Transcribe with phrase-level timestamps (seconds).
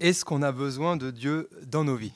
[0.00, 2.12] est-ce qu'on a besoin de Dieu dans nos vies?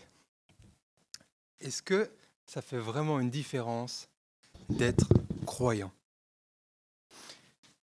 [1.61, 2.11] Est-ce que
[2.47, 4.09] ça fait vraiment une différence
[4.69, 5.07] d'être
[5.47, 5.93] croyant?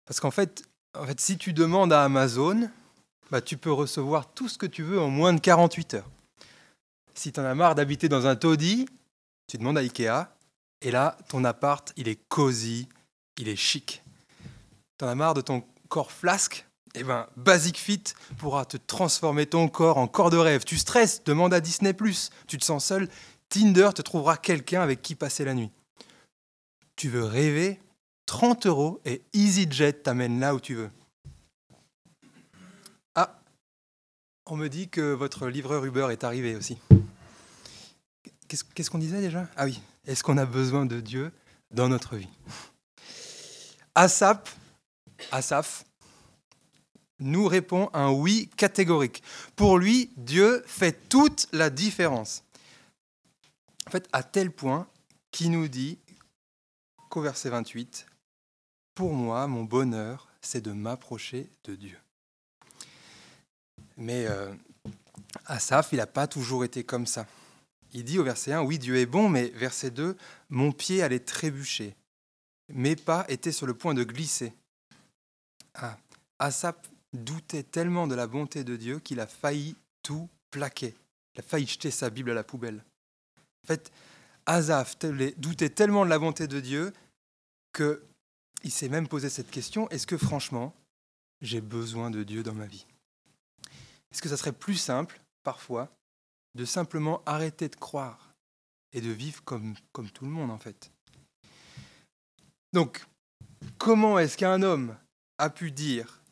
[0.07, 0.65] Parce qu'en fait,
[1.07, 2.71] fait, si tu demandes à Amazon,
[3.31, 6.11] bah, tu peux recevoir tout ce que tu veux en moins de 48 heures.
[7.14, 8.87] Si tu en as marre d'habiter dans un taudis,
[9.46, 10.29] tu demandes à Ikea,
[10.80, 12.89] et là, ton appart, il est cosy,
[13.39, 14.03] il est chic.
[14.98, 18.03] Tu en as marre de ton corps flasque, eh ben, Basic Fit
[18.39, 20.65] pourra te transformer ton corps en corps de rêve.
[20.65, 21.95] Tu stresses, demande à Disney+.
[22.47, 23.09] Tu te sens seul,
[23.48, 25.71] Tinder te trouvera quelqu'un avec qui passer la nuit.
[26.97, 27.80] Tu veux rêver?
[28.27, 30.91] 30 euros et EasyJet t'amène là où tu veux.
[33.15, 33.38] Ah,
[34.47, 36.79] on me dit que votre livreur Uber est arrivé aussi.
[38.49, 39.49] Qu'est-ce qu'on disait déjà?
[39.57, 41.33] Ah oui, est-ce qu'on a besoin de Dieu
[41.71, 42.29] dans notre vie?
[43.95, 44.49] Asap,
[45.33, 45.85] Asaf
[47.24, 49.23] nous répond un oui catégorique.
[49.56, 52.45] Pour lui, Dieu fait toute la différence.
[53.87, 54.87] En fait, à tel point
[55.30, 55.99] qu'il nous dit
[57.10, 58.07] qu'au verset 28,
[58.95, 61.99] Pour moi, mon bonheur, c'est de m'approcher de Dieu.
[63.96, 64.53] Mais euh,
[65.47, 67.27] Asaph, il n'a pas toujours été comme ça.
[67.93, 70.16] Il dit au verset 1, Oui, Dieu est bon, mais verset 2,
[70.50, 71.97] Mon pied allait trébucher,
[72.69, 74.53] mes pas étaient sur le point de glisser.
[75.75, 75.99] Ah,
[76.38, 76.77] Asaph
[77.15, 80.94] doutait tellement de la bonté de Dieu qu'il a failli tout plaquer.
[81.34, 82.84] Il a failli jeter sa Bible à la poubelle.
[83.65, 83.93] En fait,
[84.47, 84.98] Asaph
[85.37, 86.93] doutait tellement de la bonté de Dieu
[87.72, 90.75] qu'il s'est même posé cette question, est-ce que franchement,
[91.41, 92.87] j'ai besoin de Dieu dans ma vie?
[94.12, 95.91] Est-ce que ça serait plus simple, parfois,
[96.54, 98.34] de simplement arrêter de croire
[98.93, 100.93] et de vivre comme, comme tout le monde, en fait?
[102.72, 103.06] Donc,
[103.78, 104.97] comment est-ce qu'un homme
[105.38, 106.22] a pu dire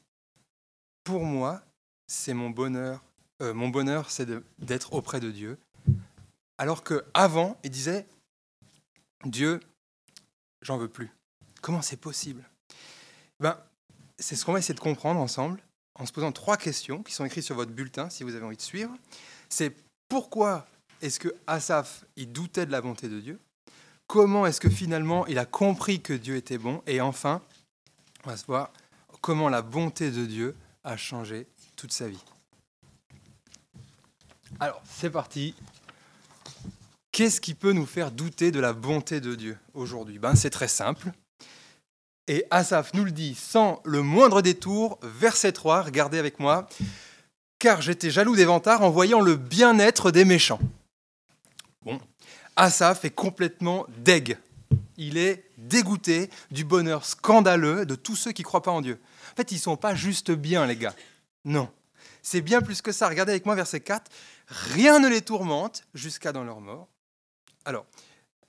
[1.04, 1.62] pour moi,
[2.06, 3.02] c'est mon bonheur.
[3.40, 5.58] Euh, mon bonheur, c'est d'être auprès de Dieu.
[6.58, 8.06] Alors qu'avant, il disait
[9.24, 9.60] Dieu,
[10.60, 11.10] j'en veux plus.
[11.60, 12.44] Comment c'est possible?
[13.40, 13.58] Ben,
[14.18, 15.60] C'est ce qu'on va essayer de comprendre ensemble
[15.94, 18.56] en se posant trois questions qui sont écrites sur votre bulletin si vous avez envie
[18.56, 18.94] de suivre.
[19.48, 19.74] C'est
[20.08, 20.66] pourquoi
[21.00, 23.40] est-ce que Asaph il doutait de la bonté de Dieu?
[24.06, 26.82] Comment est-ce que finalement il a compris que Dieu était bon?
[26.86, 27.42] Et enfin,
[28.24, 28.72] on va se voir
[29.20, 32.22] comment la bonté de Dieu a changé toute sa vie.
[34.60, 35.54] Alors, c'est parti.
[37.10, 40.18] Qu'est-ce qui peut nous faire douter de la bonté de Dieu aujourd'hui?
[40.18, 41.12] Ben, C'est très simple.
[42.28, 46.68] Et Asaph nous le dit sans le moindre détour, verset 3, regardez avec moi.
[47.58, 50.60] Car j'étais jaloux des vantards en voyant le bien-être des méchants.
[51.84, 52.00] Bon,
[52.56, 54.38] Asaph est complètement deg.
[54.96, 59.00] Il est dégoûté du bonheur scandaleux de tous ceux qui ne croient pas en Dieu.
[59.32, 60.94] En fait, ils ne sont pas juste bien, les gars.
[61.44, 61.70] Non.
[62.22, 63.08] C'est bien plus que ça.
[63.08, 64.10] Regardez avec moi verset 4.
[64.46, 66.88] Rien ne les tourmente jusqu'à dans leur mort.
[67.64, 67.86] Alors,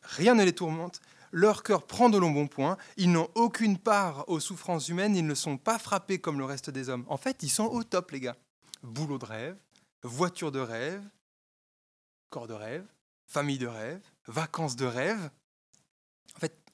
[0.02, 1.02] rien ne les tourmente.
[1.32, 2.78] Leur cœur prend de points.
[2.98, 5.16] Ils n'ont aucune part aux souffrances humaines.
[5.16, 7.06] Ils ne sont pas frappés comme le reste des hommes.
[7.08, 8.36] En fait, ils sont au top, les gars.
[8.84, 9.58] Boulot de rêve,
[10.04, 11.02] voiture de rêve,
[12.30, 12.86] corps de rêve,
[13.26, 15.30] famille de rêve, vacances de rêve.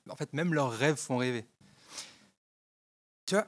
[0.09, 1.45] En fait, même leurs rêves font rêver.
[3.25, 3.47] Tu vois,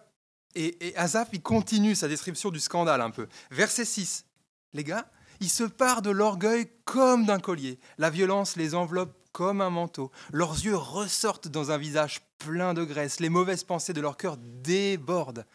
[0.56, 0.96] et, et
[1.34, 3.28] il continue sa description du scandale un peu.
[3.50, 4.26] Verset 6.
[4.74, 7.80] Les gars, ils se partent de l'orgueil comme d'un collier.
[7.98, 10.12] La violence les enveloppe comme un manteau.
[10.32, 13.20] Leurs yeux ressortent dans un visage plein de graisse.
[13.20, 15.46] Les mauvaises pensées de leur cœur débordent.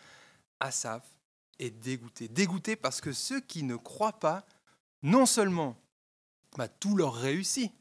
[0.61, 1.05] Asaph
[1.59, 2.28] est dégoûté.
[2.28, 4.47] Dégoûté parce que ceux qui ne croient pas,
[5.03, 5.77] non seulement
[6.56, 7.73] bah, tout leur réussit,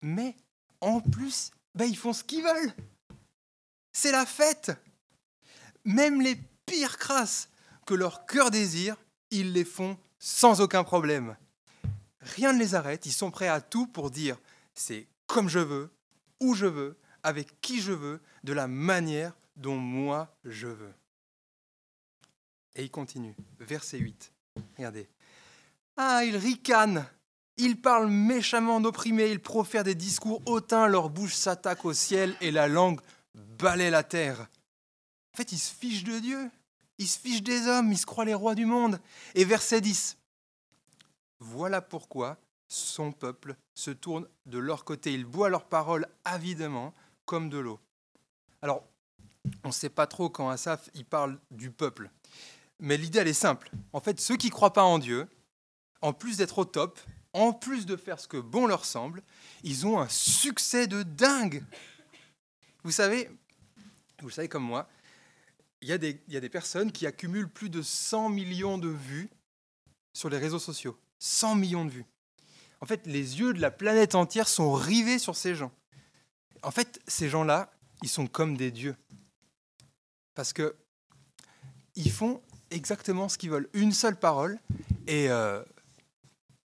[0.00, 0.36] mais
[0.80, 2.74] en plus, bah, ils font ce qu'ils veulent.
[3.92, 4.72] C'est la fête
[5.84, 7.48] même les pires crasses
[7.86, 8.96] que leur cœur désire,
[9.30, 11.36] ils les font sans aucun problème.
[12.20, 14.38] Rien ne les arrête, ils sont prêts à tout pour dire
[14.74, 15.90] c'est comme je veux,
[16.40, 20.94] où je veux, avec qui je veux, de la manière dont moi je veux.
[22.74, 24.32] Et il continue, verset 8.
[24.76, 25.08] Regardez.
[25.96, 27.06] Ah, ils ricanent,
[27.62, 32.50] ils parlent méchamment d'opprimés, ils profèrent des discours hautains, leur bouche s'attaque au ciel et
[32.50, 33.00] la langue
[33.34, 34.40] balaie la terre.
[35.32, 36.50] En fait, ils se fichent de Dieu,
[36.98, 39.00] ils se fichent des hommes, ils se croient les rois du monde.
[39.34, 40.18] Et verset 10.
[41.38, 42.36] Voilà pourquoi
[42.68, 45.12] son peuple se tourne de leur côté.
[45.12, 46.92] Il boit leurs paroles avidement
[47.24, 47.78] comme de l'eau.
[48.60, 48.84] Alors,
[49.64, 52.10] on ne sait pas trop quand Asaph il parle du peuple.
[52.80, 53.70] Mais l'idée, elle est simple.
[53.92, 55.28] En fait, ceux qui ne croient pas en Dieu,
[56.00, 56.98] en plus d'être au top,
[57.32, 59.22] en plus de faire ce que bon leur semble,
[59.62, 61.64] ils ont un succès de dingue.
[62.84, 63.30] Vous savez,
[64.20, 64.88] vous savez comme moi,
[65.80, 69.28] il y, a des, personnes qui accumulent plus de 100 millions de vues
[70.12, 70.96] sur les réseaux sociaux.
[71.18, 72.06] 100 millions de vues.
[72.80, 75.72] En fait, les yeux de la planète entière sont rivés sur ces gens.
[76.62, 78.94] En fait, ces gens-là, ils sont comme des dieux.
[80.34, 80.76] Parce que
[81.96, 82.40] ils font
[82.70, 83.68] exactement ce qu'ils veulent.
[83.72, 84.60] Une seule parole
[85.08, 85.64] et, euh,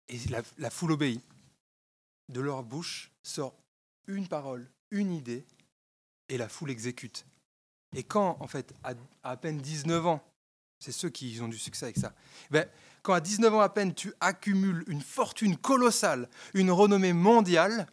[0.09, 0.19] et
[0.59, 1.23] la, foule obéit.
[2.29, 3.55] De leur bouche sort
[4.07, 5.45] une parole, une idée,
[6.29, 7.27] et la foule exécute.
[7.95, 10.25] Et quand, en fait, à, à peine 19 ans,
[10.79, 12.15] c'est ceux qui ont du succès avec ça,
[12.51, 12.69] ben,
[13.03, 17.87] quand à 19 ans à peine tu accumules une fortune colossale, une renommée mondiale,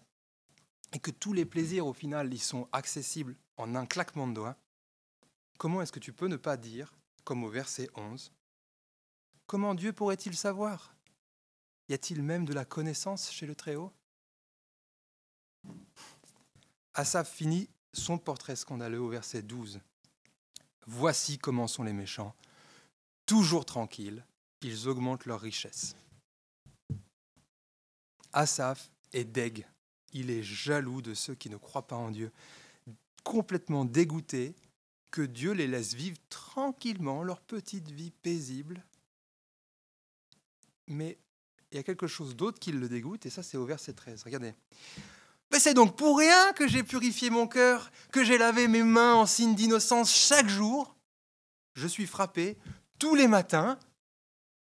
[0.93, 4.55] et que tous les plaisirs au final ils sont accessibles en un claquement de doigts,
[5.57, 8.31] comment est-ce que tu peux ne pas dire, comme au verset 11,
[9.45, 10.95] comment Dieu pourrait-il savoir?
[11.89, 13.91] Y a-t-il même de la connaissance chez le Très-Haut?
[16.93, 19.79] Asaph finit son portrait scandaleux au verset 12.
[20.85, 22.35] Voici comment sont les méchants,
[23.25, 24.23] toujours tranquilles,
[24.61, 25.95] ils augmentent leur richesse.
[28.33, 29.65] Asaph est deg,
[30.13, 32.31] il est jaloux de ceux qui ne croient pas en Dieu,
[33.23, 34.55] complètement dégoûté
[35.11, 38.83] que Dieu les laisse vivre tranquillement leur petite vie paisible.
[40.87, 41.17] Mais
[41.71, 44.23] il y a quelque chose d'autre qui le dégoûte, et ça c'est au verset 13.
[44.23, 44.53] Regardez.
[45.51, 49.15] Mais c'est donc pour rien que j'ai purifié mon cœur, que j'ai lavé mes mains
[49.15, 50.95] en signe d'innocence chaque jour.
[51.73, 52.57] Je suis frappé
[52.99, 53.79] tous les matins.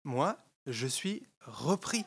[0.04, 2.04] Moi, je suis repris.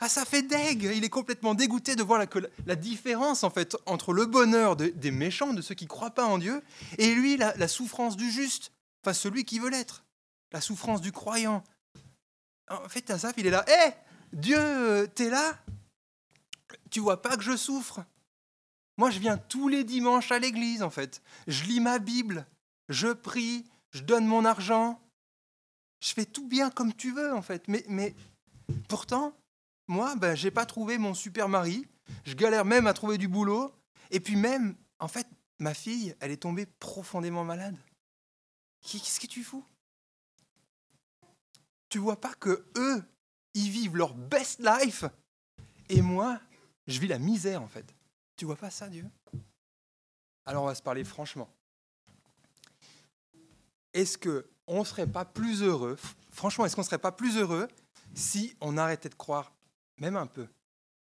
[0.00, 2.20] Ah, ça fait deg Il est complètement dégoûté de voir
[2.66, 6.26] la, différence en fait entre le bonheur des méchants, de ceux qui ne croient pas
[6.26, 6.62] en Dieu,
[6.98, 8.72] et lui, la, la souffrance du juste,
[9.02, 10.04] enfin celui qui veut l'être,
[10.52, 11.62] la souffrance du croyant.
[12.70, 13.64] En fait, Asaph, il est là.
[13.68, 13.92] Hé
[14.32, 15.58] Dieu, t'es là?
[16.90, 18.04] Tu vois pas que je souffre?
[18.96, 21.22] Moi, je viens tous les dimanches à l'église, en fait.
[21.46, 22.46] Je lis ma Bible,
[22.88, 25.00] je prie, je donne mon argent.
[26.00, 27.66] Je fais tout bien comme tu veux, en fait.
[27.68, 28.14] Mais, mais
[28.88, 29.36] pourtant,
[29.88, 31.86] moi, ben, j'ai pas trouvé mon super mari.
[32.24, 33.72] Je galère même à trouver du boulot.
[34.10, 35.26] Et puis même, en fait,
[35.58, 37.76] ma fille, elle est tombée profondément malade.
[38.82, 39.64] Qu'est-ce que tu fous?
[41.94, 43.04] Tu vois pas que eux,
[43.54, 45.04] ils vivent leur best life?
[45.88, 46.40] Et moi,
[46.88, 47.94] je vis la misère en fait.
[48.34, 49.08] Tu vois pas ça, Dieu?
[50.44, 51.48] Alors on va se parler franchement.
[53.92, 55.96] Est-ce que on serait pas plus heureux
[56.32, 57.68] Franchement, est-ce qu'on serait pas plus heureux
[58.12, 59.52] si on arrêtait de croire
[59.98, 60.48] même un peu?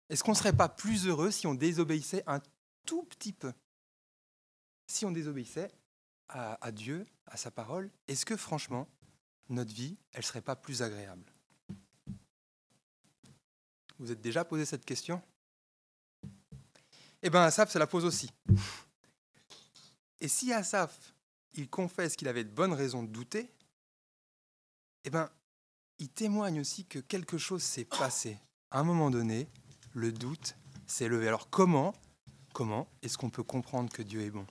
[0.10, 2.40] Est-ce qu'on serait pas plus heureux si on désobéissait un
[2.86, 3.52] tout petit peu?
[4.86, 5.72] Si on désobéissait
[6.28, 8.88] à, à Dieu, à sa parole, est-ce que franchement
[9.50, 11.32] notre vie, elle serait pas plus agréable
[14.00, 15.22] Vous êtes déjà posé cette question?
[17.22, 18.30] Eh bien, Asaph se la pose aussi.
[20.20, 21.14] Et si Asaph,
[21.54, 23.50] il confesse qu'il avait de bonnes raisons de douter,
[25.06, 25.30] eh bien,
[26.00, 28.40] il témoigne aussi que quelque chose s'est passé.
[28.72, 29.48] À un moment donné,
[29.94, 30.56] le doute
[30.88, 31.28] s'est levé.
[31.28, 31.94] Alors comment,
[32.54, 34.46] comment est-ce qu'on peut comprendre que Dieu est bon?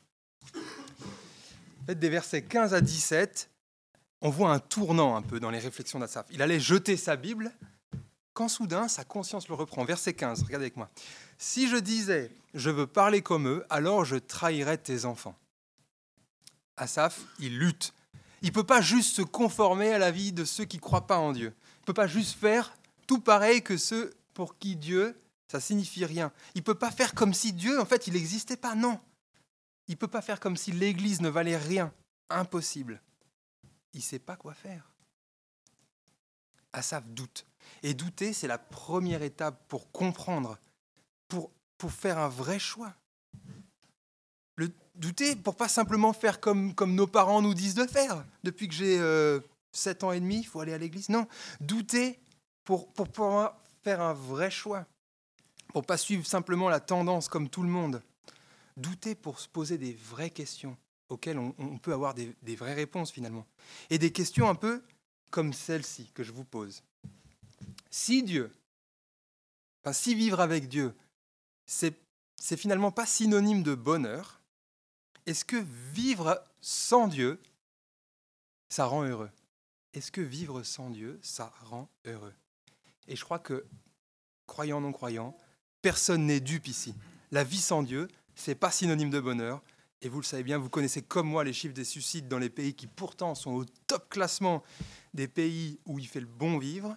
[0.54, 3.50] En fait, des versets 15 à 17,
[4.22, 6.26] on voit un tournant un peu dans les réflexions d'Asaph.
[6.30, 7.52] Il allait jeter sa Bible
[8.32, 9.84] quand soudain sa conscience le reprend.
[9.84, 10.88] Verset 15, regardez avec moi.
[11.38, 15.36] Si je disais je veux parler comme eux, alors je trahirais tes enfants.
[16.76, 17.92] Asaph, il lutte.
[18.42, 21.06] Il ne peut pas juste se conformer à la vie de ceux qui ne croient
[21.06, 21.54] pas en Dieu.
[21.76, 22.74] Il ne peut pas juste faire
[23.06, 26.32] tout pareil que ceux pour qui Dieu, ça signifie rien.
[26.54, 28.74] Il ne peut pas faire comme si Dieu, en fait, il n'existait pas.
[28.74, 28.98] Non.
[29.88, 31.92] Il ne peut pas faire comme si l'Église ne valait rien.
[32.30, 33.00] Impossible.
[33.94, 34.92] Il ne sait pas quoi faire.
[36.72, 37.46] Asaph doute.
[37.82, 40.58] Et douter, c'est la première étape pour comprendre,
[41.28, 42.94] pour, pour faire un vrai choix.
[44.56, 48.24] Le douter pour pas simplement faire comme, nos parents nous disent de faire.
[48.42, 48.96] Depuis que j'ai
[49.72, 51.08] 7 euh, ans et demi, il faut aller à l'église.
[51.08, 51.26] Non,
[51.60, 52.18] douter
[52.64, 54.86] pour, pour pouvoir faire un vrai choix.
[55.68, 58.02] Pour pas suivre simplement la tendance comme tout le monde.
[58.76, 60.76] Douter pour se poser des vraies questions
[61.12, 63.46] auxquelles on, peut avoir des, des vraies réponses finalement.
[63.90, 64.82] Et des questions un peu
[65.30, 66.82] comme celle-ci que je vous pose.
[67.90, 68.54] Si Dieu,
[69.82, 70.94] enfin, si vivre avec Dieu,
[71.66, 71.94] c'est,
[72.36, 74.40] c'est finalement pas synonyme de bonheur,
[75.26, 75.56] est-ce que
[75.92, 77.40] vivre sans Dieu,
[78.68, 79.30] ça rend heureux?
[79.94, 82.34] Est-ce que vivre sans Dieu, ça rend heureux?
[83.08, 83.64] Et je crois que,
[84.46, 85.36] croyant non croyant,
[85.82, 86.94] personne n'est dupe ici.
[87.30, 89.62] La vie sans Dieu, c'est pas synonyme de bonheur.
[90.04, 92.50] Et vous le savez bien, vous connaissez comme moi les chiffres des suicides dans les
[92.50, 94.64] pays qui pourtant sont au top classement
[95.14, 96.96] des pays où il fait le bon vivre.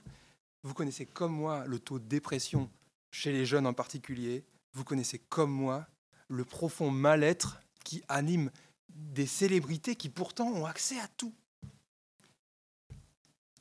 [0.64, 2.68] Vous connaissez comme moi le taux de dépression
[3.12, 4.44] chez les jeunes en particulier.
[4.74, 5.88] Vous connaissez comme moi
[6.30, 8.50] le profond mal-être qui anime
[8.90, 11.36] des célébrités qui pourtant ont accès à tout.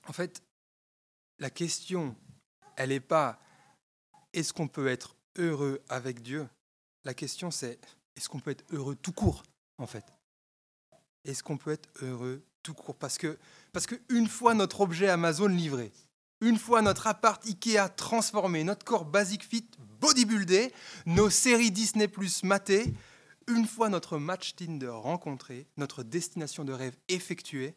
[0.08, 0.42] En fait,
[1.38, 2.16] la question,
[2.76, 3.38] elle n'est pas
[4.32, 6.48] est-ce qu'on peut être heureux avec Dieu?
[7.04, 7.78] La question, c'est
[8.16, 9.42] est-ce qu'on peut être heureux tout court,
[9.78, 10.04] en fait?
[11.24, 12.96] Est-ce qu'on peut être heureux tout court?
[12.96, 13.38] Parce que,
[14.08, 15.92] une fois notre objet Amazon livré,
[16.40, 19.66] une fois notre appart Ikea transformé, notre corps Basic Fit
[20.00, 20.72] bodybuildé,
[21.06, 22.92] nos séries Disney Plus matées,
[23.48, 27.74] une fois notre match Tinder rencontré, notre destination de rêve effectuée,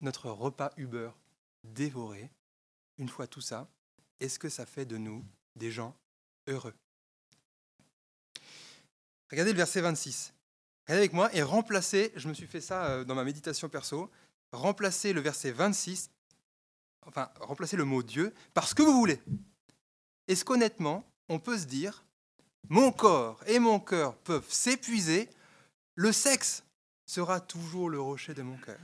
[0.00, 1.10] notre repas Uber
[1.64, 2.30] dévoré,
[2.98, 3.68] une fois tout ça,
[4.20, 5.24] est-ce que ça fait de nous
[5.56, 5.94] des gens
[6.46, 6.74] heureux?
[9.30, 10.32] Regardez le verset 26.
[10.86, 14.10] Regardez avec moi et remplacez, je me suis fait ça euh, dans ma méditation perso,
[14.52, 16.10] remplacez le verset 26,
[17.06, 19.20] enfin, remplacez le mot Dieu par ce que vous voulez.
[20.28, 22.04] Est-ce qu'honnêtement, on peut se dire,
[22.68, 25.28] mon corps et mon cœur peuvent s'épuiser,
[25.94, 26.64] le sexe
[27.06, 28.78] sera toujours le rocher de mon cœur.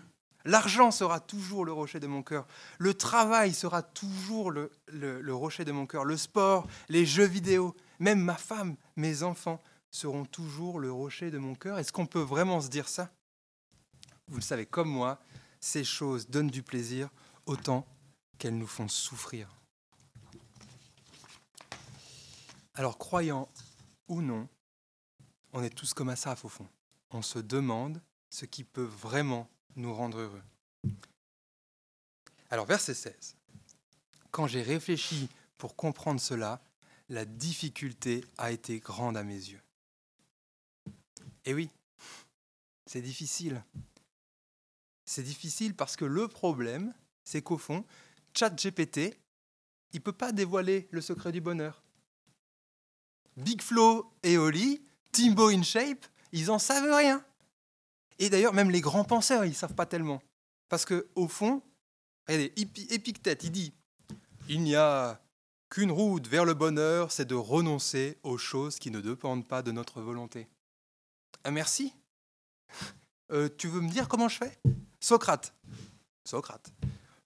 [0.47, 2.47] L'argent sera toujours le rocher de mon cœur.
[2.79, 4.71] Le travail sera toujours le,
[5.29, 6.05] rocher de mon cœur.
[6.05, 9.63] Le sport, les jeux vidéo, même ma femme, mes enfants
[9.95, 11.79] seront toujours le rocher de mon cœur.
[11.79, 13.13] Est-ce qu'on peut vraiment se dire ça?
[14.27, 15.21] Vous le savez comme moi,
[15.61, 17.09] ces choses donnent du plaisir
[17.47, 17.87] autant
[18.37, 19.49] qu'elles nous font souffrir.
[22.75, 23.49] Alors, croyant
[24.09, 24.49] ou non,
[25.53, 26.69] on est tous comme Asaf au fond.
[27.11, 30.43] On se demande ce qui peut vraiment nous rendre heureux.
[32.51, 33.37] Alors, verset 16.
[34.33, 36.61] Quand j'ai réfléchi pour comprendre cela,
[37.09, 39.64] la difficulté a été grande à mes yeux.
[41.45, 41.69] Et oui,
[42.87, 43.63] c'est difficile.
[45.05, 47.85] C'est difficile parce que le problème, c'est qu'au fond,
[48.35, 49.19] ChatGPT,
[49.93, 51.83] il ne peut pas dévoiler le secret du bonheur.
[53.37, 54.83] Big Flo et Oli,
[55.13, 57.25] Timbo in Shape, ils en savent rien.
[58.19, 60.23] Et d'ailleurs, même les grands penseurs, ils ne savent pas tellement.
[60.69, 61.63] Parce que au fond,
[62.27, 62.53] regardez,
[62.91, 63.73] Épictète, il dit
[64.49, 65.21] il n'y a
[65.71, 69.73] qu'une route vers le bonheur, c'est de renoncer aux choses qui ne dépendent pas de
[69.73, 70.49] notre volonté.
[71.45, 71.93] Ah, merci.
[73.31, 74.59] Euh, tu veux me dire comment je fais?
[74.99, 75.55] Socrate.
[76.25, 76.73] Socrate.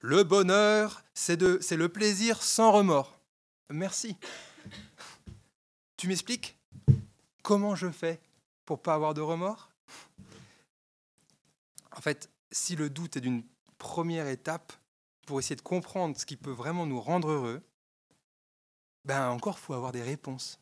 [0.00, 3.20] Le bonheur, c'est le plaisir sans remords.
[3.70, 4.16] Merci.
[5.96, 6.58] Tu m'expliques
[7.42, 8.20] comment je fais
[8.64, 9.70] pour pas avoir de remords?
[11.96, 13.44] En fait, si le doute est d'une
[13.78, 14.72] première étape
[15.26, 17.62] pour essayer de comprendre ce qui peut vraiment nous rendre heureux,
[19.04, 20.60] ben encore faut avoir des réponses.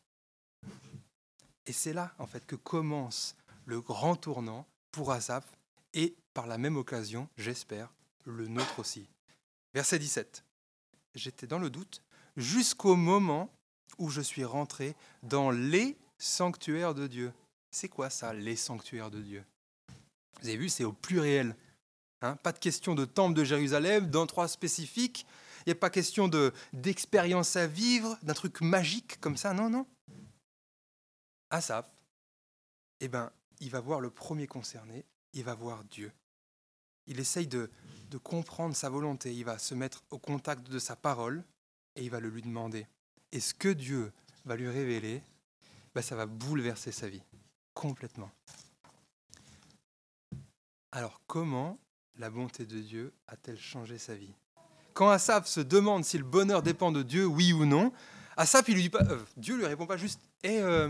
[1.65, 3.35] Et c'est là en fait que commence
[3.67, 5.45] le grand tournant pour Asaph
[5.93, 7.93] et par la même occasion, j'espère,
[8.23, 9.07] le nôtre aussi.
[9.73, 10.43] Verset 17.
[11.13, 12.01] J'étais dans le doute
[12.37, 13.51] jusqu'au moment
[13.97, 17.33] où je suis rentré dans les sanctuaires de Dieu.
[17.69, 19.43] C'est quoi ça, les sanctuaires de Dieu?
[20.41, 21.55] Vous avez vu, c'est au pluriel.
[22.21, 25.25] Hein pas de question de temple de Jérusalem, d'endroit spécifique.
[25.65, 26.29] Il n'y a pas question
[26.71, 29.53] d'expérience à vivre, d'un truc magique comme ça.
[29.53, 29.85] Non, non.
[31.49, 31.89] Asaph,
[33.01, 36.11] eh ben, il va voir le premier concerné, il va voir Dieu.
[37.05, 37.69] Il essaye de,
[38.23, 41.43] comprendre sa volonté, il va se mettre au contact de sa parole
[41.95, 42.87] et il va le lui demander
[43.31, 44.11] et ce que Dieu
[44.45, 45.21] va lui révéler,
[45.93, 47.21] bah, ça va bouleverser sa vie
[47.73, 48.31] complètement.
[50.91, 51.77] Alors comment
[52.15, 54.33] la bonté de Dieu a-t-elle changé sa vie?
[54.93, 57.91] Quand Asaph se demande si le bonheur dépend de Dieu, oui ou non,
[58.35, 60.89] Asaph, il lui dit pas, euh, Dieu lui répond pas juste, et eh, euh,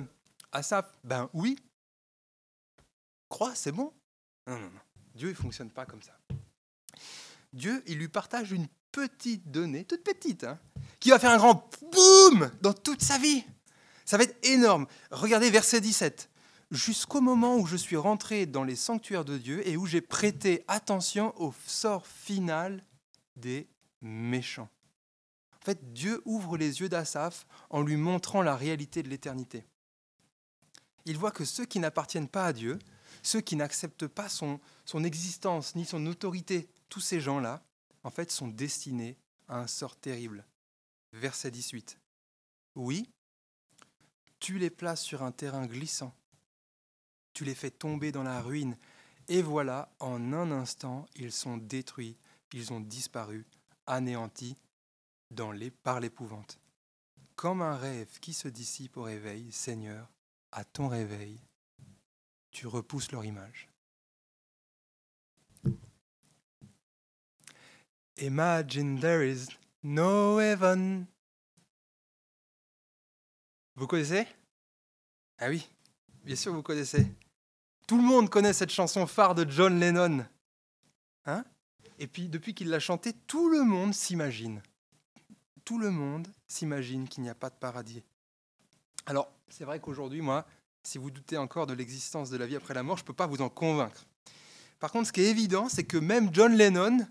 [1.03, 1.57] ben oui,
[3.29, 3.93] crois, c'est bon.
[4.47, 4.79] Non, non, non.
[5.15, 6.17] Dieu, il fonctionne pas comme ça.
[7.53, 10.59] Dieu, il lui partage une petite donnée, toute petite, hein,
[10.99, 13.43] qui va faire un grand boum dans toute sa vie.
[14.05, 14.87] Ça va être énorme.
[15.11, 16.29] Regardez verset 17.
[16.71, 20.63] Jusqu'au moment où je suis rentré dans les sanctuaires de Dieu et où j'ai prêté
[20.67, 22.83] attention au sort final
[23.35, 23.67] des
[24.01, 24.69] méchants.
[25.61, 29.65] En fait, Dieu ouvre les yeux d'Asaph en lui montrant la réalité de l'éternité.
[31.05, 32.79] Il voit que ceux qui n'appartiennent pas à Dieu,
[33.27, 34.59] ceux qui n'acceptent pas son,
[35.03, 37.61] existence ni son autorité, tous ces gens-là,
[38.05, 39.17] en fait, sont destinés
[39.49, 40.45] à un sort terrible
[41.11, 41.99] verset 18.
[42.75, 43.09] Oui,
[44.39, 46.15] tu les places sur un terrain glissant,
[47.33, 48.77] tu les fais tomber dans la ruine,
[49.27, 52.17] et voilà, en un instant, ils sont détruits,
[52.53, 53.45] ils ont disparu,
[53.87, 54.55] anéantis
[55.31, 56.61] dans les, par l'épouvante.
[57.35, 60.09] Comme un rêve qui se dissipe au réveil, Seigneur,
[60.53, 61.41] à ton réveil,
[62.51, 63.69] tu repousses leur image.
[68.17, 69.47] Imagine there is
[69.83, 71.05] No heaven.
[73.75, 74.25] Vous connaissez?
[75.37, 75.69] Ah oui,
[76.23, 77.05] bien sûr vous connaissez.
[77.87, 80.25] Tout le monde connaît cette chanson phare de John Lennon.
[81.25, 81.45] Hein?
[81.99, 84.61] Et puis depuis qu'il l'a chanté, tout le monde s'imagine.
[85.63, 88.03] Tout le monde s'imagine qu'il n'y a pas de paradis.
[89.05, 90.45] Alors, c'est vrai qu'aujourd'hui, moi,
[90.87, 93.13] si vous doutez encore de l'existence de la vie après la mort, je ne peux
[93.13, 94.05] pas vous en convaincre.
[94.79, 97.05] Par contre, ce qui est évident, c'est que même John Lennon,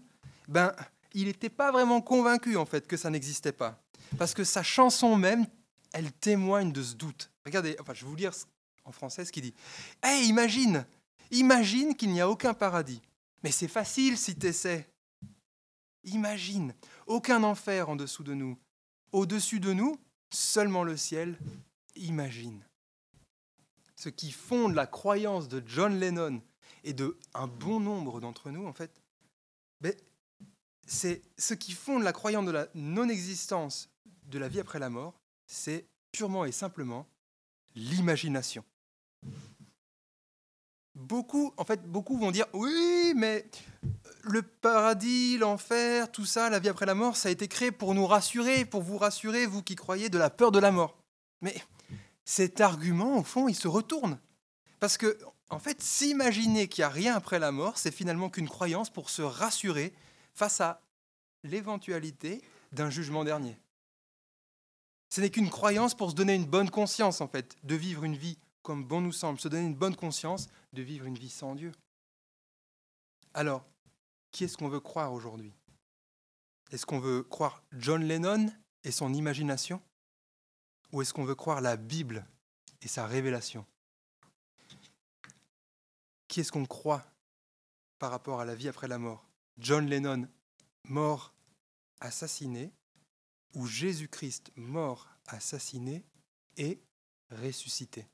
[0.48, 0.74] ben,
[1.12, 3.78] il n'était pas vraiment convaincu en fait que ça n'existait pas.
[4.16, 5.46] Parce que sa chanson même,
[5.92, 7.30] elle témoigne de ce doute.
[7.44, 8.32] Regardez, enfin, je vais vous lire
[8.84, 9.54] en français ce qu'il dit.
[10.02, 10.86] Hey, imagine,
[11.30, 13.02] imagine qu'il n'y a aucun paradis.
[13.42, 14.88] Mais c'est facile si tu essaies.
[16.04, 16.72] Imagine,
[17.06, 18.56] aucun enfer en dessous de nous.
[19.12, 19.98] Au-dessus de nous,
[20.30, 21.38] seulement le ciel.
[21.94, 22.65] Imagine.
[23.96, 26.42] Ce qui fonde la croyance de John Lennon
[26.84, 29.02] et de un bon nombre d'entre nous, en fait,
[29.80, 29.94] ben,
[30.86, 33.90] c'est ce qui fonde la croyance de la non-existence
[34.24, 37.06] de la vie après la mort, c'est purement et simplement
[37.74, 38.64] l'imagination.
[40.94, 43.46] Beaucoup, en fait, beaucoup vont dire oui, mais
[44.22, 47.94] le paradis, l'enfer, tout ça, la vie après la mort, ça a été créé pour
[47.94, 50.96] nous rassurer, pour vous rassurer, vous qui croyez de la peur de la mort.
[51.42, 51.54] Mais
[52.26, 54.18] cet argument, au fond, il se retourne.
[54.80, 55.16] Parce que,
[55.48, 59.08] en fait, s'imaginer qu'il n'y a rien après la mort, c'est finalement qu'une croyance pour
[59.08, 59.94] se rassurer
[60.34, 60.82] face à
[61.44, 62.42] l'éventualité
[62.72, 63.56] d'un jugement dernier.
[65.08, 68.16] Ce n'est qu'une croyance pour se donner une bonne conscience, en fait, de vivre une
[68.16, 71.54] vie comme bon nous semble, se donner une bonne conscience de vivre une vie sans
[71.54, 71.70] Dieu.
[73.32, 73.64] Alors,
[74.32, 75.52] qui est-ce qu'on veut croire aujourd'hui?
[76.72, 78.52] Est-ce qu'on veut croire John Lennon
[78.82, 79.80] et son imagination?
[80.92, 82.26] Ou est-ce qu'on veut croire la Bible
[82.82, 83.66] et sa révélation?
[86.28, 87.04] Qui est-ce qu'on croit
[87.98, 89.26] par rapport à la vie après la mort?
[89.58, 90.28] John Lennon,
[90.84, 91.32] mort,
[92.00, 92.72] assassiné,
[93.54, 96.04] ou Jésus-Christ, mort, assassiné
[96.56, 96.80] et
[97.30, 98.06] ressuscité?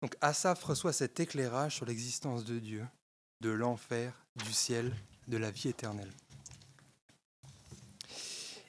[0.00, 2.86] Donc Asaph reçoit cet éclairage sur l'existence de Dieu,
[3.40, 4.94] de l'enfer, du ciel,
[5.28, 6.12] de la vie éternelle.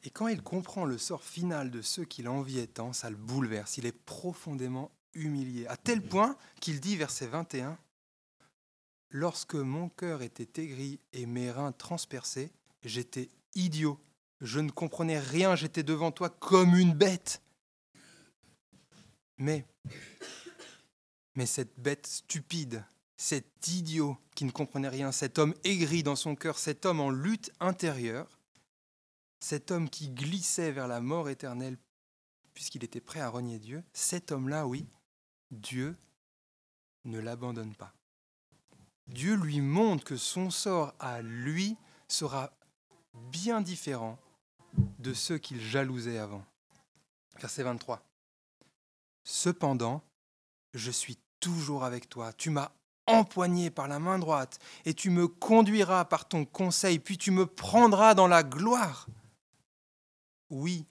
[0.03, 3.77] Et quand il comprend le sort final de ceux qui l'enviaient tant, ça le bouleverse.
[3.77, 7.77] Il est profondément humilié, à tel point qu'il dit, verset 21,
[9.13, 12.49] Lorsque mon cœur était aigri et mes reins transpercés,
[12.83, 13.99] j'étais idiot.
[14.39, 17.41] Je ne comprenais rien, j'étais devant toi comme une bête.
[19.37, 19.65] Mais,
[21.35, 22.85] mais cette bête stupide,
[23.17, 27.09] cet idiot qui ne comprenait rien, cet homme aigri dans son cœur, cet homme en
[27.09, 28.39] lutte intérieure,
[29.41, 31.77] cet homme qui glissait vers la mort éternelle
[32.53, 34.87] puisqu'il était prêt à renier Dieu, cet homme-là, oui,
[35.49, 35.97] Dieu
[37.05, 37.93] ne l'abandonne pas.
[39.07, 41.75] Dieu lui montre que son sort à lui
[42.07, 42.53] sera
[43.31, 44.19] bien différent
[44.99, 46.45] de ceux qu'il jalousait avant.
[47.39, 48.01] Verset 23.
[49.23, 50.03] Cependant,
[50.73, 52.31] je suis toujours avec toi.
[52.33, 52.71] Tu m'as
[53.07, 57.45] empoigné par la main droite, et tu me conduiras par ton conseil, puis tu me
[57.45, 59.07] prendras dans la gloire.
[60.51, 60.85] Oui,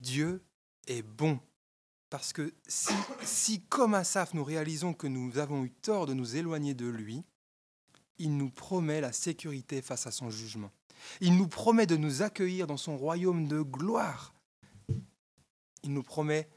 [0.00, 0.44] Dieu
[0.86, 1.40] est bon.
[2.10, 2.52] Parce que
[3.22, 7.24] si, comme Asaph, nous réalisons que nous avons eu tort de nous éloigner de lui,
[8.18, 10.72] il nous promet la sécurité face à son jugement.
[11.20, 14.34] Il nous promet de nous accueillir dans son royaume de gloire.
[15.82, 16.48] Il nous promet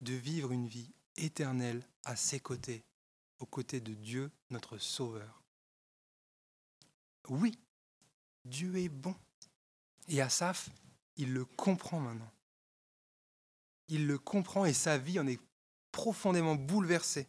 [0.00, 2.84] de vivre une vie éternelle à ses côtés,
[3.38, 5.42] aux côtés de Dieu, notre Sauveur.
[7.28, 7.58] Oui,
[8.44, 9.14] Dieu est bon.
[10.06, 10.70] Et Asaph,
[11.18, 12.32] il le comprend maintenant.
[13.88, 15.40] Il le comprend et sa vie en est
[15.92, 17.26] profondément bouleversée.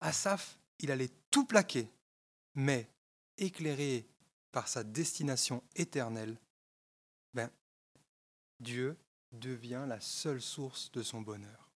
[0.00, 1.88] Asaph, il allait tout plaquer
[2.54, 2.88] mais
[3.38, 4.06] éclairé
[4.52, 6.36] par sa destination éternelle,
[7.34, 7.50] ben,
[8.58, 8.96] Dieu
[9.32, 11.70] devient la seule source de son bonheur.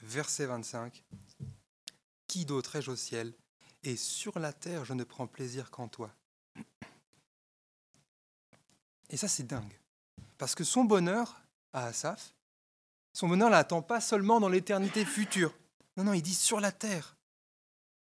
[0.00, 1.02] Verset 25.
[2.26, 3.32] Qui d'autre ai-je au ciel
[3.82, 6.14] Et sur la terre, je ne prends plaisir qu'en toi?
[9.10, 9.78] Et ça, c'est dingue.
[10.38, 12.32] Parce que son bonheur à Asaph,
[13.12, 15.52] son bonheur n'attend pas seulement dans l'éternité future.
[15.96, 17.16] Non, non, il dit sur la terre.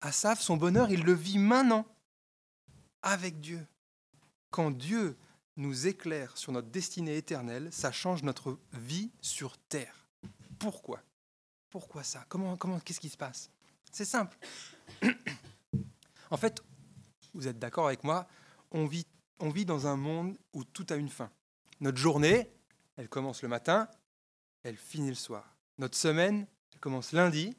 [0.01, 1.87] Asaph, son bonheur, il le vit maintenant
[3.03, 3.65] avec Dieu.
[4.51, 5.17] Quand Dieu
[5.57, 10.09] nous éclaire sur notre destinée éternelle, ça change notre vie sur terre.
[10.59, 11.01] Pourquoi?
[11.71, 12.25] Pourquoi ça?
[12.29, 13.51] Comment, comment, qu'est-ce qui se passe?
[13.93, 14.37] C'est simple.
[16.31, 16.63] en fait,
[17.35, 18.27] vous êtes d'accord avec moi,
[18.71, 19.07] on vit,
[19.39, 21.31] on vit dans un monde où tout a une fin.
[21.81, 22.51] Notre journée,
[22.97, 23.89] elle commence le matin,
[24.63, 25.57] elle finit le soir.
[25.79, 27.57] Notre semaine, elle commence lundi,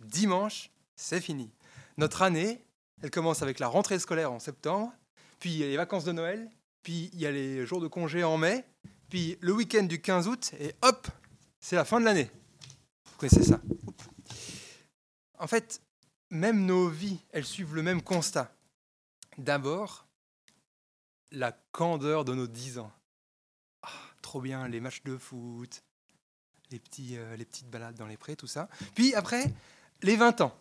[0.00, 1.50] dimanche, c'est fini.
[1.96, 2.64] Notre année,
[3.02, 4.92] elle commence avec la rentrée scolaire en septembre,
[5.38, 6.50] puis il y a les vacances de Noël,
[6.82, 8.64] puis il y a les jours de congé en mai,
[9.08, 11.08] puis le week-end du 15 août, et hop,
[11.58, 12.30] c'est la fin de l'année.
[13.04, 13.60] Vous connaissez ça
[15.38, 15.80] En fait,
[16.30, 18.54] même nos vies, elles suivent le même constat.
[19.38, 20.06] D'abord,
[21.32, 22.92] la candeur de nos 10 ans.
[24.26, 25.84] Trop bien, les matchs de foot,
[26.72, 28.68] euh, les petites balades dans les prés, tout ça.
[28.96, 29.54] Puis après,
[30.02, 30.52] les 20 ans.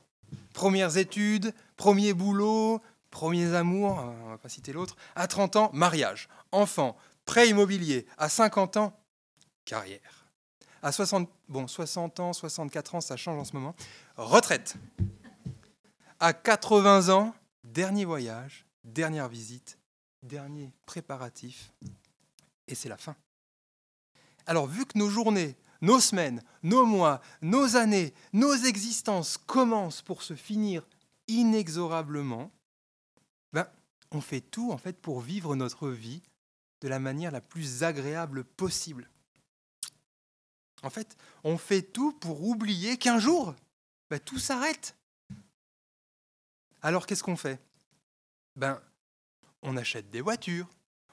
[0.53, 4.95] Premières études, premier boulot, premiers amours, euh, on va pas citer l'autre.
[5.15, 8.05] À 30 ans, mariage, enfant, prêt immobilier.
[8.19, 8.95] À 50 ans,
[9.65, 10.27] carrière.
[10.83, 13.75] À 60, bon, 60 ans, 64 ans, ça change en ce moment.
[14.15, 14.75] Retraite.
[16.19, 19.79] À 80 ans, dernier voyage, dernière visite,
[20.21, 21.71] dernier préparatif,
[22.67, 23.15] et c'est la fin.
[24.45, 30.21] Alors, vu que nos journées, nos semaines, nos mois, nos années, nos existences commencent pour
[30.21, 30.87] se finir
[31.27, 32.51] inexorablement,
[33.53, 33.67] ben,
[34.11, 36.21] on fait tout en fait pour vivre notre vie
[36.81, 39.09] de la manière la plus agréable possible.
[40.83, 43.55] En fait, on fait tout pour oublier qu'un jour,
[44.09, 44.95] ben, tout s'arrête.
[46.81, 47.59] Alors qu'est-ce qu'on fait?
[48.55, 48.79] Ben,
[49.63, 50.69] on achète des voitures,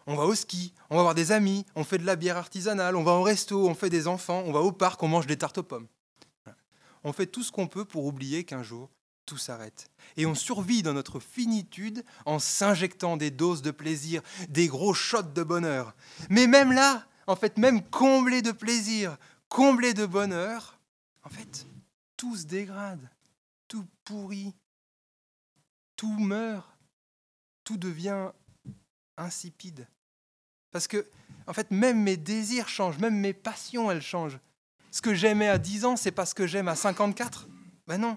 [0.06, 2.96] on va au ski, on va voir des amis, on fait de la bière artisanale,
[2.96, 5.38] on va au resto, on fait des enfants, on va au parc, on mange des
[5.38, 5.86] tartes aux pommes.
[7.04, 8.90] On fait tout ce qu'on peut pour oublier qu'un jour,
[9.26, 9.90] tout s'arrête.
[10.16, 15.22] Et on survit dans notre finitude en s'injectant des doses de plaisir, des gros shots
[15.22, 15.94] de bonheur.
[16.28, 19.16] Mais même là, en fait, même comblé de plaisir,
[19.48, 20.78] comblé de bonheur,
[21.24, 21.66] en fait,
[22.16, 23.10] tout se dégrade,
[23.68, 24.54] tout pourrit,
[25.96, 26.68] tout meurt,
[27.64, 28.30] tout devient
[29.16, 29.86] insipide.
[30.70, 31.06] Parce que,
[31.46, 34.38] en fait, même mes désirs changent, même mes passions, elles changent.
[34.90, 37.48] Ce que j'aimais à 10 ans, c'est pas ce que j'aime à 54
[37.86, 38.16] Ben non.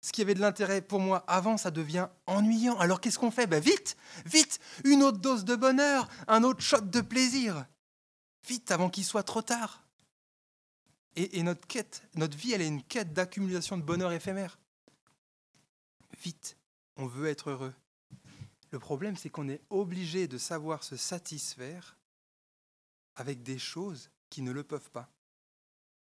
[0.00, 2.78] Ce qui avait de l'intérêt pour moi avant, ça devient ennuyant.
[2.78, 3.46] Alors qu'est-ce qu'on fait?
[3.46, 7.66] Ben vite, vite, une autre dose de bonheur, un autre shot de plaisir.
[8.46, 9.82] Vite, avant qu'il soit trop tard.
[11.16, 14.58] Et, et notre quête, notre vie, elle est une quête d'accumulation de bonheur éphémère.
[16.22, 16.56] Vite,
[16.96, 17.74] on veut être heureux.
[18.74, 21.96] Le problème, c'est qu'on est obligé de savoir se satisfaire
[23.14, 25.08] avec des choses qui ne le peuvent pas.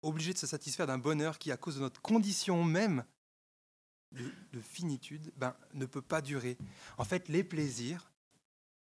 [0.04, 3.04] Obligé de se satisfaire d'un bonheur qui, à cause de notre condition même
[4.12, 6.60] de, finitude, ben, ne peut pas durer.
[7.00, 8.12] En fait, les plaisirs,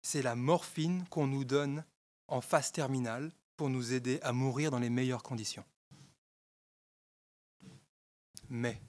[0.01, 1.85] c'est la morphine qu'on nous donne
[2.27, 5.66] en phase terminale pour nous aider à mourir dans les meilleures conditions.
[8.49, 8.81] Mais,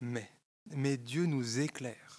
[0.00, 0.32] mais,
[0.70, 2.17] mais Dieu nous éclaire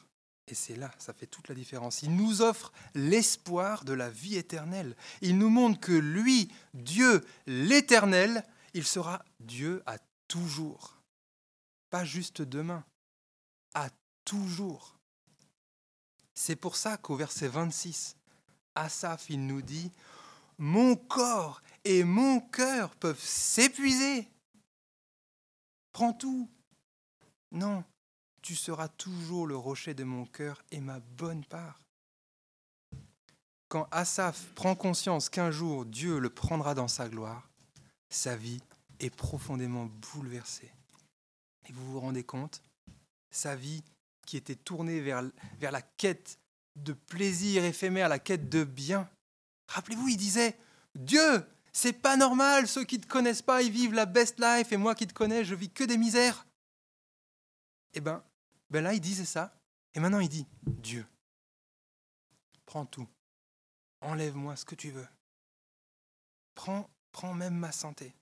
[0.50, 2.04] et c'est là, ça fait toute la différence.
[2.04, 4.96] Il nous offre l'espoir de la vie éternelle.
[5.22, 10.98] Il nous montre que lui, Dieu, l'éternel, il sera Dieu à toujours.
[11.90, 12.84] Pas juste demain,
[13.74, 13.90] à
[14.26, 14.98] toujours.
[16.34, 18.16] C'est pour ça qu'au verset 26,
[18.76, 19.92] Asaph, il nous dit,
[20.58, 24.28] Mon corps et mon cœur peuvent s'épuiser.
[25.92, 26.50] Prends tout.
[27.52, 27.84] Non,
[28.50, 31.80] tu seras toujours le rocher de mon cœur et ma bonne part.
[33.68, 37.48] Quand Asaph prend conscience qu'un jour Dieu le prendra dans sa gloire,
[38.10, 38.60] sa vie
[39.00, 40.72] est profondément bouleversée.
[41.68, 42.64] Et vous vous rendez compte?
[43.30, 43.84] Sa vie
[44.26, 45.22] qui était tournée vers,
[45.60, 46.40] vers la quête
[46.76, 49.08] de plaisir éphémère, la quête de bien.
[49.68, 50.58] Rappelez-vous, il disait
[50.96, 54.72] Dieu, c'est pas normal, ceux qui ne te connaissent pas, ils vivent la best life,
[54.72, 56.48] et moi qui te connais, je vis que des misères.
[57.94, 58.24] Eh bien,
[58.70, 59.54] ben là, il disait ça.
[59.94, 61.06] Et maintenant, il dit, Dieu,
[62.66, 63.08] prends tout.
[64.02, 65.08] Enlève-moi ce que tu veux.
[66.56, 66.90] Prends,
[67.36, 68.14] même ma santé.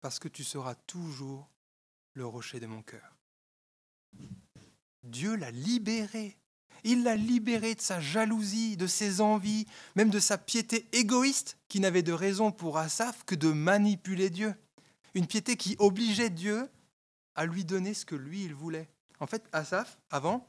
[0.00, 1.50] Parce que tu seras toujours
[2.14, 3.16] le rocher de mon cœur.
[5.02, 6.38] Dieu l'a libéré.
[6.82, 9.66] Il l'a libéré de sa jalousie, de ses envies,
[9.96, 14.54] même de sa piété égoïste qui n'avait de raison pour Asaph que de manipuler Dieu.
[15.14, 16.70] Une piété qui obligeait Dieu
[17.34, 18.88] à lui donner ce que lui, il voulait.
[19.18, 20.46] En fait, Asaph, avant,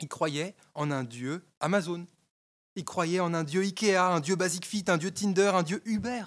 [0.00, 2.06] il croyait en un dieu Amazon.
[2.74, 5.82] Il croyait en un dieu Ikea, un dieu Basic Fit, un dieu Tinder, un dieu
[5.84, 6.24] Uber.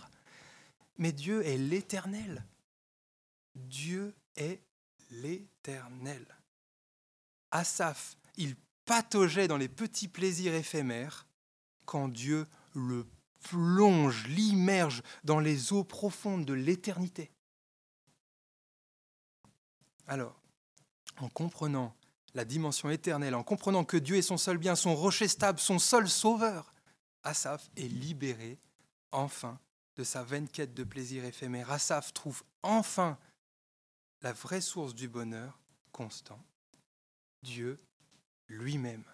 [0.97, 2.45] Mais Dieu est l'éternel.
[3.55, 4.61] Dieu est
[5.11, 6.25] l'éternel.
[7.51, 11.27] Asaph, il pataugeait dans les petits plaisirs éphémères
[11.85, 13.05] quand Dieu le
[13.49, 17.31] plonge, l'immerge dans les eaux profondes de l'éternité.
[20.07, 20.39] Alors,
[21.17, 21.95] en comprenant
[22.33, 25.79] la dimension éternelle, en comprenant que Dieu est son seul bien, son rocher stable, son
[25.79, 26.73] seul sauveur,
[27.23, 28.59] Asaph est libéré
[29.11, 29.59] enfin
[29.95, 31.71] de sa vaine quête de plaisir éphémère.
[31.71, 33.17] Asaph trouve enfin
[34.21, 35.59] la vraie source du bonheur
[35.91, 36.39] constant,
[37.41, 37.79] Dieu
[38.47, 39.05] lui-même.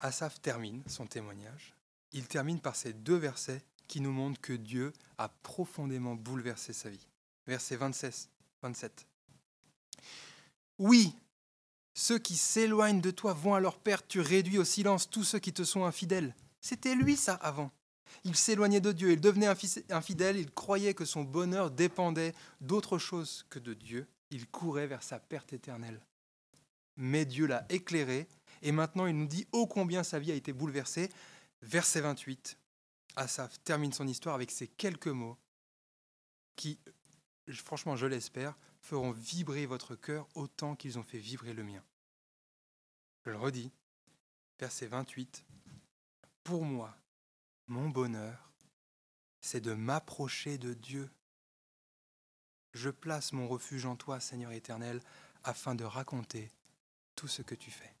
[0.00, 1.74] Asaph termine son témoignage.
[2.12, 6.90] Il termine par ces deux versets qui nous montrent que Dieu a profondément bouleversé sa
[6.90, 7.06] vie
[7.46, 8.28] verset 26,
[8.62, 9.06] 27.
[10.78, 11.14] Oui,
[11.94, 15.38] ceux qui s'éloignent de toi vont à leur perte, tu réduis au silence tous ceux
[15.38, 16.34] qui te sont infidèles.
[16.60, 17.70] C'était lui ça avant.
[18.24, 19.52] Il s'éloignait de Dieu, il devenait
[19.90, 25.02] infidèle, il croyait que son bonheur dépendait d'autre chose que de Dieu, il courait vers
[25.02, 26.00] sa perte éternelle.
[26.96, 28.28] Mais Dieu l'a éclairé,
[28.62, 31.10] et maintenant il nous dit ô combien sa vie a été bouleversée.
[31.62, 32.56] Verset 28,
[33.16, 35.36] Asaph termine son histoire avec ces quelques mots
[36.56, 36.78] qui,
[37.52, 41.82] franchement je l'espère, feront vibrer votre cœur autant qu'ils ont fait vibrer le mien.
[43.24, 43.70] Je le redis,
[44.58, 45.44] verset 28.
[46.42, 46.94] Pour moi,
[47.66, 48.52] mon bonheur,
[49.40, 51.10] c'est de m'approcher de Dieu.
[52.72, 55.00] Je place mon refuge en toi, Seigneur éternel,
[55.42, 56.50] afin de raconter
[57.14, 57.94] tout ce que tu fais.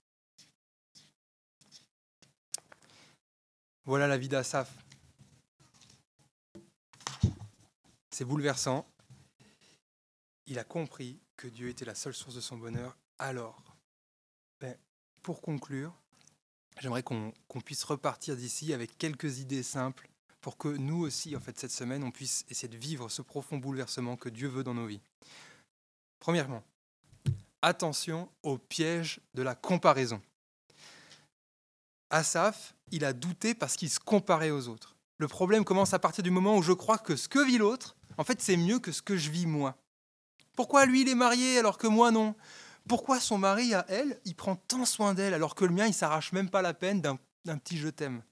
[3.84, 4.70] Voilà la vie d'Asaph.
[8.10, 8.86] C'est bouleversant,
[10.46, 12.96] il a compris que Dieu était la seule source de son bonheur.
[13.18, 13.62] Alors,
[14.60, 14.76] ben,
[15.22, 15.92] pour conclure,
[16.80, 17.32] j'aimerais qu'on
[17.64, 20.08] puisse repartir d'ici avec quelques idées simples
[20.40, 23.56] pour que nous aussi, en fait, cette semaine, on puisse essayer de vivre ce profond
[23.56, 25.00] bouleversement que Dieu veut dans nos vies.
[26.20, 26.62] Premièrement,
[27.62, 30.20] attention au piège de la comparaison.
[32.10, 34.96] Asaph, il a douté parce qu'il se comparait aux autres.
[35.18, 37.96] Le problème commence à partir du moment où je crois que ce que vit l'autre,
[38.18, 39.76] en fait, c'est mieux que ce que je vis moi.
[40.54, 42.34] Pourquoi lui, il est marié alors que moi, non?
[42.86, 45.94] Pourquoi son mari, à elle, il prend tant soin d'elle alors que le mien, il
[45.94, 48.22] s'arrache même pas la peine d'un petit je t'aime?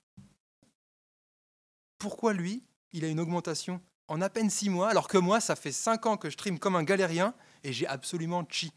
[1.98, 5.56] Pourquoi lui, il a une augmentation en à peine six mois alors que moi, ça
[5.56, 8.72] fait cinq ans que je trime comme un galérien et j'ai absolument chi?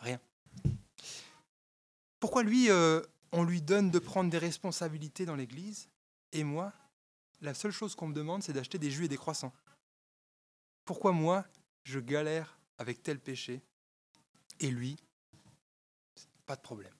[0.00, 0.20] Rien.
[2.20, 3.00] Pourquoi lui, euh,
[3.32, 5.88] on lui donne de prendre des responsabilités dans l'église
[6.32, 6.72] et moi,
[7.40, 9.52] la seule chose qu'on me demande, c'est d'acheter des jus et des croissants?
[10.84, 11.44] Pourquoi moi,
[11.84, 13.62] je galère avec tel péché,
[14.60, 14.96] et lui,
[16.46, 16.94] pas de problème.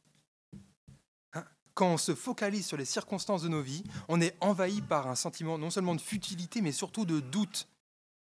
[1.33, 1.45] Hein?
[1.75, 5.15] Quand on se focalise sur les circonstances de nos vies, on est envahi par un
[5.15, 7.69] sentiment non seulement de futilité, mais surtout de doute,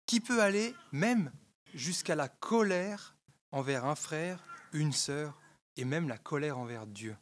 [0.06, 1.32] qui peut aller même
[1.74, 3.16] jusqu'à la colère
[3.52, 5.40] envers un frère, une sœur,
[5.78, 7.16] et même la colère envers Dieu.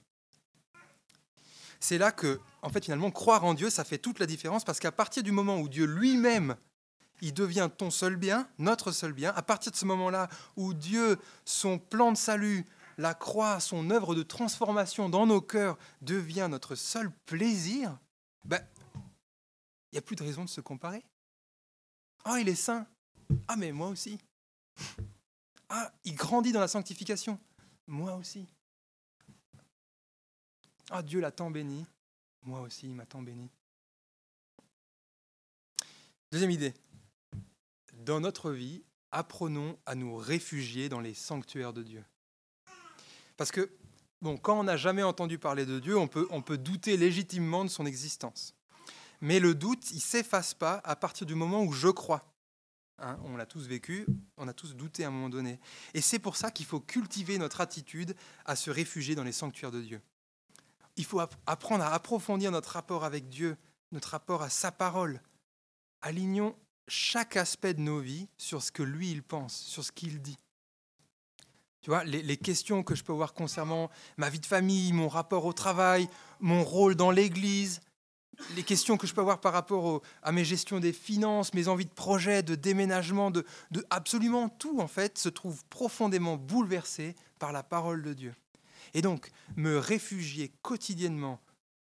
[1.80, 4.80] C'est là que, en fait, finalement, croire en Dieu, ça fait toute la différence, parce
[4.80, 6.56] qu'à partir du moment où Dieu lui-même
[7.22, 9.32] il devient ton seul bien, notre seul bien.
[9.36, 12.66] À partir de ce moment-là où Dieu, son plan de salut,
[12.98, 17.98] la croix, son œuvre de transformation dans nos cœurs devient notre seul plaisir,
[18.44, 18.62] ben,
[19.92, 21.04] il n'y a plus de raison de se comparer.
[22.26, 22.88] Ah, il est saint.
[23.48, 24.20] Ah, mais moi aussi.
[25.70, 27.40] Ah, il grandit dans la sanctification.
[27.88, 28.48] Moi aussi.
[30.90, 31.86] Ah, Dieu l'a tant béni.
[32.44, 33.50] Moi aussi, il m'a tant béni.
[36.32, 36.74] Deuxième idée
[38.04, 42.04] dans notre vie, apprenons à nous réfugier dans les sanctuaires de Dieu.
[43.38, 43.72] Parce que,
[44.22, 47.64] bon, quand on n'a jamais entendu parler de Dieu, on peut, on peut douter légitimement
[47.64, 48.56] de son existence.
[49.22, 52.26] Mais le doute, il ne s'efface pas à partir du moment où je crois.
[52.98, 54.06] Hein, on l'a tous vécu,
[54.38, 55.60] on a tous douté à un moment donné.
[55.94, 59.72] Et c'est pour ça qu'il faut cultiver notre attitude à se réfugier dans les sanctuaires
[59.72, 60.02] de Dieu.
[60.98, 63.58] Il faut apprendre à approfondir notre rapport avec Dieu,
[63.92, 65.22] notre rapport à sa parole.
[66.02, 66.56] Alignons
[66.92, 70.38] chaque aspect de nos vies sur ce que lui, il pense, sur ce qu'il dit.
[71.82, 75.46] Tu vois, les, questions que je peux avoir concernant ma vie de famille, mon rapport
[75.46, 76.10] au travail,
[76.42, 77.80] mon rôle dans l'Église,
[78.56, 81.86] les questions que je peux avoir par rapport à mes gestions des finances, mes envies
[81.86, 87.54] de projet, de déménagement, de, de absolument tout, en fait, se trouvent profondément bouleversées par
[87.54, 88.36] la parole de Dieu.
[88.94, 91.40] Et donc, me réfugier quotidiennement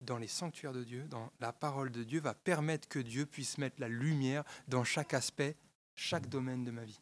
[0.01, 3.57] dans les sanctuaires de Dieu, dans la parole de Dieu, va permettre que Dieu puisse
[3.57, 5.55] mettre la lumière dans chaque aspect,
[5.95, 6.99] chaque domaine de ma vie.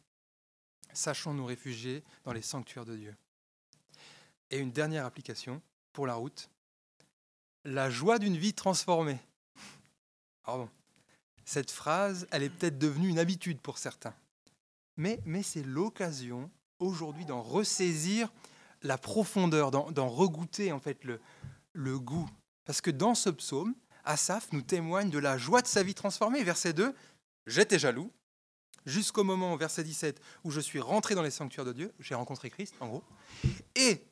[0.92, 3.14] Sachons nous réfugier dans les sanctuaires de Dieu.
[4.50, 5.60] Et une dernière application
[5.92, 6.48] pour la route,
[7.64, 9.18] la joie d'une vie transformée.
[10.42, 10.70] Pardon.
[11.44, 14.14] Cette phrase, elle est peut-être devenue une habitude pour certains.
[14.96, 18.32] Mais, mais c'est l'occasion aujourd'hui d'en ressaisir
[18.82, 21.20] la profondeur, d'en regoûter en fait le,
[21.72, 22.28] le goût
[22.66, 23.74] parce que dans ce psaume,
[24.04, 26.44] Asaph nous témoigne de la joie de sa vie transformée.
[26.44, 26.94] Verset 2,
[27.46, 28.12] j'étais jaloux,
[28.84, 32.50] jusqu'au moment, verset 17, où je suis rentré dans les sanctuaires de Dieu, j'ai rencontré
[32.50, 33.04] Christ, en gros.
[33.74, 34.04] Et,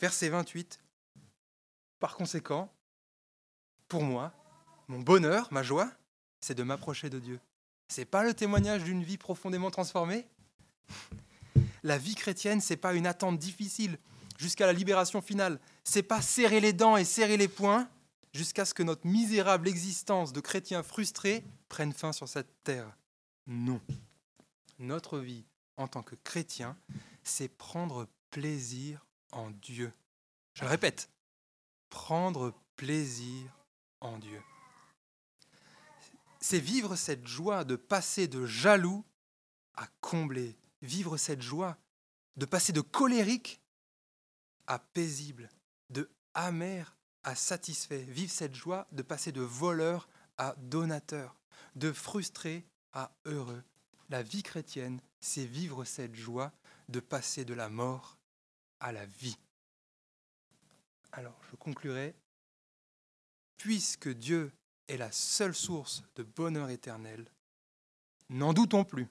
[0.00, 0.80] verset 28,
[1.98, 2.72] par conséquent,
[3.88, 4.32] pour moi,
[4.88, 5.90] mon bonheur, ma joie,
[6.40, 7.40] c'est de m'approcher de Dieu.
[7.88, 10.26] C'est pas le témoignage d'une vie profondément transformée?
[11.82, 13.98] La vie chrétienne, c'est pas une attente difficile
[14.42, 15.58] jusqu'à la libération finale.
[15.84, 17.88] C'est pas serrer les dents et serrer les poings
[18.34, 22.94] jusqu'à ce que notre misérable existence de chrétiens frustrés prenne fin sur cette terre.
[23.46, 23.80] Non.
[24.78, 25.44] Notre vie
[25.76, 26.76] en tant que chrétien,
[27.22, 29.92] c'est prendre plaisir en Dieu.
[30.54, 31.08] Je le répète,
[31.88, 33.50] prendre plaisir
[34.00, 34.42] en Dieu.
[36.40, 39.04] C'est vivre cette joie de passer de jaloux
[39.76, 41.78] à combler, vivre cette joie
[42.36, 43.61] de passer de colérique
[44.66, 45.48] à paisible,
[45.90, 51.36] de amer à satisfait, vivre cette joie de passer de voleur à donateur,
[51.76, 53.62] de frustré à heureux.
[54.08, 56.52] La vie chrétienne, c'est vivre cette joie
[56.88, 58.18] de passer de la mort
[58.80, 59.38] à la vie.
[61.12, 62.14] Alors, je conclurai.
[63.56, 64.52] Puisque Dieu
[64.88, 67.30] est la seule source de bonheur éternel,
[68.28, 69.08] n'en doutons plus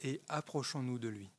[0.00, 1.30] et approchons-nous de lui.